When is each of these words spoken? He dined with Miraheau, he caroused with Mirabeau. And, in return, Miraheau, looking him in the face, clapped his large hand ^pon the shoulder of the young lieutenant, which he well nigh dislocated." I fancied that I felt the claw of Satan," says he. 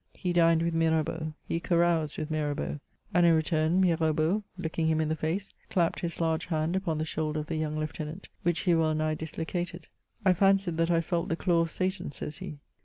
He 0.13 0.33
dined 0.33 0.63
with 0.63 0.73
Miraheau, 0.73 1.35
he 1.47 1.59
caroused 1.59 2.17
with 2.17 2.31
Mirabeau. 2.31 2.79
And, 3.13 3.23
in 3.23 3.35
return, 3.35 3.79
Miraheau, 3.79 4.41
looking 4.57 4.87
him 4.87 4.99
in 4.99 5.09
the 5.09 5.15
face, 5.15 5.53
clapped 5.69 5.99
his 5.99 6.19
large 6.19 6.47
hand 6.47 6.73
^pon 6.83 6.97
the 6.97 7.05
shoulder 7.05 7.39
of 7.41 7.45
the 7.45 7.55
young 7.55 7.77
lieutenant, 7.77 8.27
which 8.41 8.61
he 8.61 8.73
well 8.73 8.95
nigh 8.95 9.13
dislocated." 9.13 9.85
I 10.25 10.33
fancied 10.33 10.77
that 10.77 10.89
I 10.89 11.01
felt 11.01 11.29
the 11.29 11.35
claw 11.35 11.59
of 11.61 11.71
Satan," 11.71 12.11
says 12.11 12.37
he. 12.37 12.57